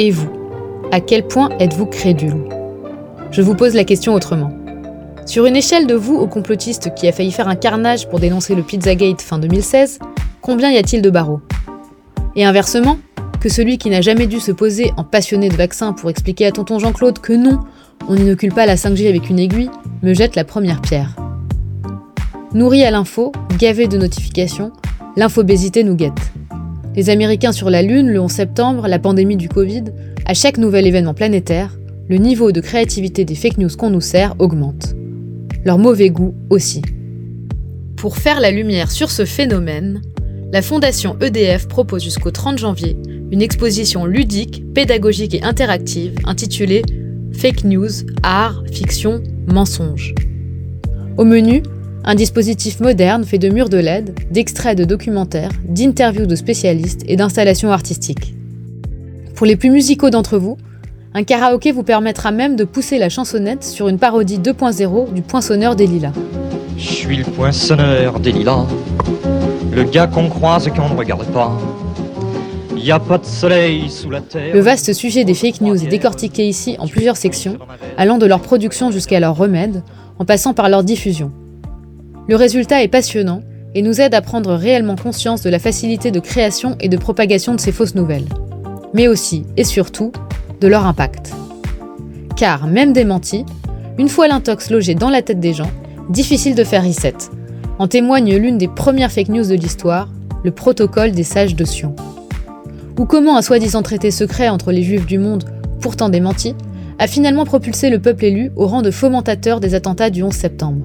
Et 0.00 0.12
vous 0.12 0.30
À 0.92 1.00
quel 1.00 1.26
point 1.26 1.50
êtes-vous 1.58 1.86
crédule? 1.86 2.44
Je 3.32 3.42
vous 3.42 3.56
pose 3.56 3.74
la 3.74 3.82
question 3.82 4.14
autrement. 4.14 4.52
Sur 5.26 5.44
une 5.44 5.56
échelle 5.56 5.88
de 5.88 5.94
vous 5.94 6.14
au 6.14 6.28
complotiste 6.28 6.94
qui 6.94 7.08
a 7.08 7.12
failli 7.12 7.32
faire 7.32 7.48
un 7.48 7.56
carnage 7.56 8.08
pour 8.08 8.20
dénoncer 8.20 8.54
le 8.54 8.62
Pizzagate 8.62 9.20
fin 9.20 9.40
2016, 9.40 9.98
combien 10.40 10.70
y 10.70 10.76
a-t-il 10.76 11.02
de 11.02 11.10
barreaux? 11.10 11.40
Et 12.36 12.44
inversement, 12.44 12.98
que 13.40 13.48
celui 13.48 13.76
qui 13.76 13.90
n'a 13.90 14.00
jamais 14.00 14.28
dû 14.28 14.38
se 14.38 14.52
poser 14.52 14.92
en 14.96 15.02
passionné 15.02 15.48
de 15.48 15.56
vaccin 15.56 15.92
pour 15.92 16.10
expliquer 16.10 16.46
à 16.46 16.52
tonton 16.52 16.78
Jean-Claude 16.78 17.18
que 17.18 17.32
non, 17.32 17.58
on 18.08 18.14
n'inocule 18.14 18.54
pas 18.54 18.66
la 18.66 18.76
5G 18.76 19.08
avec 19.08 19.28
une 19.28 19.40
aiguille, 19.40 19.70
me 20.02 20.14
jette 20.14 20.36
la 20.36 20.44
première 20.44 20.80
pierre. 20.80 21.16
Nourri 22.54 22.84
à 22.84 22.92
l'info, 22.92 23.32
gavé 23.58 23.88
de 23.88 23.98
notifications, 23.98 24.70
l'infobésité 25.16 25.82
nous 25.82 25.96
guette. 25.96 26.32
Les 26.98 27.10
Américains 27.10 27.52
sur 27.52 27.70
la 27.70 27.82
Lune 27.82 28.08
le 28.08 28.20
11 28.20 28.28
septembre, 28.28 28.88
la 28.88 28.98
pandémie 28.98 29.36
du 29.36 29.48
Covid, 29.48 29.84
à 30.26 30.34
chaque 30.34 30.58
nouvel 30.58 30.84
événement 30.84 31.14
planétaire, 31.14 31.78
le 32.08 32.16
niveau 32.16 32.50
de 32.50 32.60
créativité 32.60 33.24
des 33.24 33.36
fake 33.36 33.58
news 33.58 33.68
qu'on 33.78 33.90
nous 33.90 34.00
sert 34.00 34.34
augmente. 34.40 34.96
Leur 35.64 35.78
mauvais 35.78 36.10
goût 36.10 36.34
aussi. 36.50 36.82
Pour 37.96 38.16
faire 38.16 38.40
la 38.40 38.50
lumière 38.50 38.90
sur 38.90 39.12
ce 39.12 39.24
phénomène, 39.24 40.02
la 40.50 40.60
Fondation 40.60 41.16
EDF 41.20 41.68
propose 41.68 42.02
jusqu'au 42.02 42.32
30 42.32 42.58
janvier 42.58 42.96
une 43.30 43.42
exposition 43.42 44.04
ludique, 44.04 44.64
pédagogique 44.74 45.34
et 45.34 45.44
interactive 45.44 46.16
intitulée 46.24 46.82
Fake 47.32 47.62
News, 47.62 47.90
Art, 48.24 48.64
Fiction, 48.72 49.22
Mensonge. 49.46 50.16
Au 51.16 51.24
menu, 51.24 51.62
un 52.08 52.14
dispositif 52.14 52.80
moderne 52.80 53.22
fait 53.24 53.36
de 53.36 53.50
murs 53.50 53.68
de 53.68 53.76
LED, 53.76 54.14
d'extraits 54.30 54.78
de 54.78 54.84
documentaires, 54.84 55.50
d'interviews 55.68 56.24
de 56.24 56.36
spécialistes 56.36 57.02
et 57.06 57.16
d'installations 57.16 57.70
artistiques. 57.70 58.34
Pour 59.34 59.44
les 59.44 59.56
plus 59.56 59.68
musicaux 59.68 60.08
d'entre 60.08 60.38
vous, 60.38 60.56
un 61.12 61.22
karaoké 61.22 61.70
vous 61.70 61.82
permettra 61.82 62.30
même 62.30 62.56
de 62.56 62.64
pousser 62.64 62.96
la 62.96 63.10
chansonnette 63.10 63.62
sur 63.62 63.88
une 63.88 63.98
parodie 63.98 64.38
2.0 64.38 65.12
du 65.12 65.20
poinçonneur 65.20 65.76
des 65.76 65.86
lilas. 65.86 66.14
Je 66.78 66.82
suis 66.82 67.16
le 67.18 67.24
poinçonneur 67.24 68.20
des 68.20 68.32
lilas, 68.32 68.64
le 69.70 69.84
gars 69.84 70.06
qu'on 70.06 70.30
croise 70.30 70.66
et 70.66 70.70
qu'on 70.70 70.88
ne 70.88 70.96
regarde 70.96 71.26
pas. 71.26 71.58
Y 72.74 72.90
a 72.90 73.00
pas 73.00 73.18
de 73.18 73.26
soleil 73.26 73.90
sous 73.90 74.08
la 74.08 74.22
terre. 74.22 74.54
Le 74.54 74.60
vaste 74.60 74.94
sujet 74.94 75.24
des 75.24 75.34
fake 75.34 75.60
news 75.60 75.84
est 75.84 75.88
décortiqué 75.88 76.48
ici 76.48 76.74
en 76.78 76.88
plusieurs 76.88 77.18
sections, 77.18 77.58
allant 77.98 78.16
de 78.16 78.24
leur 78.24 78.40
production 78.40 78.90
jusqu'à 78.90 79.20
leur 79.20 79.36
remède, 79.36 79.82
en 80.18 80.24
passant 80.24 80.54
par 80.54 80.70
leur 80.70 80.84
diffusion. 80.84 81.32
Le 82.28 82.36
résultat 82.36 82.82
est 82.82 82.88
passionnant 82.88 83.40
et 83.74 83.80
nous 83.80 84.02
aide 84.02 84.14
à 84.14 84.20
prendre 84.20 84.52
réellement 84.52 84.96
conscience 84.96 85.40
de 85.40 85.48
la 85.48 85.58
facilité 85.58 86.10
de 86.10 86.20
création 86.20 86.76
et 86.78 86.90
de 86.90 86.98
propagation 86.98 87.54
de 87.54 87.60
ces 87.60 87.72
fausses 87.72 87.94
nouvelles, 87.94 88.28
mais 88.92 89.08
aussi 89.08 89.44
et 89.56 89.64
surtout 89.64 90.12
de 90.60 90.68
leur 90.68 90.84
impact. 90.84 91.32
Car 92.36 92.66
même 92.66 92.92
démenti, 92.92 93.46
une 93.96 94.10
fois 94.10 94.28
l'intox 94.28 94.68
logé 94.68 94.94
dans 94.94 95.08
la 95.08 95.22
tête 95.22 95.40
des 95.40 95.54
gens, 95.54 95.70
difficile 96.10 96.54
de 96.54 96.64
faire 96.64 96.84
reset. 96.84 97.14
En 97.78 97.88
témoigne 97.88 98.36
l'une 98.36 98.58
des 98.58 98.68
premières 98.68 99.10
fake 99.10 99.30
news 99.30 99.48
de 99.48 99.54
l'histoire, 99.54 100.10
le 100.44 100.50
protocole 100.50 101.12
des 101.12 101.24
sages 101.24 101.56
de 101.56 101.64
Sion. 101.64 101.96
Ou 102.98 103.06
comment 103.06 103.38
un 103.38 103.42
soi-disant 103.42 103.82
traité 103.82 104.10
secret 104.10 104.50
entre 104.50 104.70
les 104.70 104.82
juifs 104.82 105.06
du 105.06 105.18
monde, 105.18 105.44
pourtant 105.80 106.10
démenti, 106.10 106.54
a 106.98 107.06
finalement 107.06 107.46
propulsé 107.46 107.88
le 107.88 108.00
peuple 108.00 108.26
élu 108.26 108.52
au 108.54 108.66
rang 108.66 108.82
de 108.82 108.90
fomentateurs 108.90 109.60
des 109.60 109.74
attentats 109.74 110.10
du 110.10 110.22
11 110.22 110.34
septembre. 110.34 110.84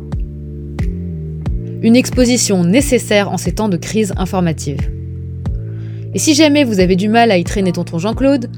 Une 1.83 1.97
exposition 1.97 2.63
nécessaire 2.63 3.29
en 3.29 3.35
ces 3.35 3.51
temps 3.51 3.67
de 3.67 3.75
crise 3.75 4.13
informative. 4.15 4.79
Et 6.13 6.17
si 6.17 6.33
jamais 6.33 6.63
vous 6.63 6.79
avez 6.79 6.95
du 6.95 7.09
mal 7.09 7.29
à 7.29 7.37
y 7.37 7.43
traîner 7.43 7.73
tonton 7.73 7.99
Jean-Claude, 7.99 8.49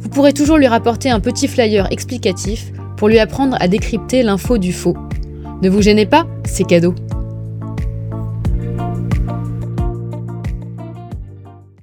vous 0.00 0.08
pourrez 0.08 0.32
toujours 0.32 0.58
lui 0.58 0.66
rapporter 0.66 1.08
un 1.08 1.20
petit 1.20 1.46
flyer 1.46 1.86
explicatif 1.92 2.72
pour 2.96 3.08
lui 3.08 3.20
apprendre 3.20 3.56
à 3.60 3.68
décrypter 3.68 4.24
l'info 4.24 4.58
du 4.58 4.72
faux. 4.72 4.96
Ne 5.62 5.70
vous 5.70 5.80
gênez 5.80 6.06
pas, 6.06 6.26
c'est 6.44 6.64
cadeau. 6.64 6.92